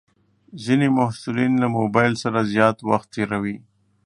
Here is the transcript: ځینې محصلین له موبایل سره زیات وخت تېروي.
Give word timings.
ځینې 0.63 0.87
محصلین 0.97 1.53
له 1.61 1.67
موبایل 1.77 2.13
سره 2.23 2.47
زیات 2.53 2.77
وخت 2.89 3.07
تېروي. 3.15 3.57